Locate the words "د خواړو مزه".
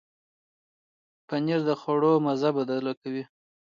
1.69-2.49